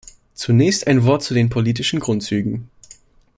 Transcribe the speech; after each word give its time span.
Zunächst 0.33 0.87
ein 0.87 1.03
Wort 1.03 1.21
zu 1.21 1.35
den 1.35 1.49
politischen 1.49 1.99
Grundzügen. 1.99 2.71